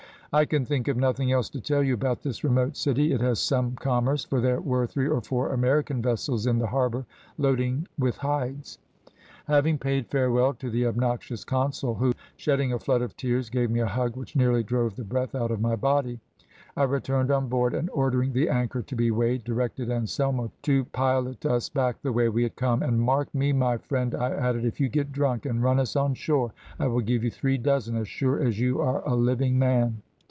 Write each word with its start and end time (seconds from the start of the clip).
"I 0.33 0.45
can 0.45 0.63
think 0.65 0.87
of 0.87 0.95
nothing 0.95 1.33
else 1.33 1.49
to 1.49 1.59
tell 1.59 1.83
you 1.83 1.93
about 1.93 2.21
this 2.21 2.41
remote 2.45 2.77
city. 2.77 3.11
It 3.11 3.19
has 3.19 3.37
some 3.37 3.75
commerce, 3.75 4.23
for 4.23 4.39
there 4.39 4.61
were 4.61 4.87
three 4.87 5.09
or 5.09 5.19
four 5.19 5.51
American 5.51 6.01
vessels 6.01 6.47
in 6.47 6.57
the 6.57 6.67
harbour 6.67 7.05
loading 7.37 7.85
with 7.99 8.15
hides. 8.15 8.79
"Having 9.47 9.79
paid 9.79 10.07
farewell 10.07 10.53
to 10.53 10.69
the 10.69 10.87
obnoxious 10.87 11.43
consul, 11.43 11.95
who, 11.95 12.13
shedding 12.37 12.71
a 12.71 12.79
flood 12.79 13.01
of 13.01 13.17
tears, 13.17 13.49
gave 13.49 13.69
me 13.69 13.81
a 13.81 13.85
hug 13.85 14.15
which 14.15 14.37
nearly 14.37 14.63
drove 14.63 14.95
the 14.95 15.03
breath 15.03 15.35
out 15.35 15.51
of 15.51 15.59
my 15.59 15.75
body, 15.75 16.21
I 16.77 16.83
returned 16.83 17.29
on 17.29 17.49
board, 17.49 17.73
and 17.73 17.89
ordering 17.89 18.31
the 18.31 18.47
anchor 18.47 18.81
to 18.81 18.95
be 18.95 19.11
weighed, 19.11 19.43
directed 19.43 19.91
Anselmo 19.91 20.49
to 20.61 20.85
pilot 20.85 21.45
us 21.45 21.67
back 21.67 22.01
the 22.01 22.13
way 22.13 22.29
we 22.29 22.43
had 22.43 22.55
come, 22.55 22.81
and 22.83 23.01
`mark 23.01 23.27
me, 23.33 23.51
my 23.51 23.75
friend,' 23.79 24.15
I 24.15 24.31
added, 24.31 24.63
`if 24.63 24.79
you 24.79 24.87
get 24.87 25.11
drunk, 25.11 25.45
and 25.45 25.61
run 25.61 25.77
us 25.77 25.97
on 25.97 26.13
shore, 26.13 26.53
I 26.79 26.87
will 26.87 27.01
give 27.01 27.21
you 27.25 27.31
three 27.31 27.57
dozen 27.57 27.97
as 27.97 28.07
sure 28.07 28.39
as 28.39 28.61
you 28.61 28.79
are 28.79 29.05
a 29.05 29.13
living 29.13 29.59
man.' 29.59 30.01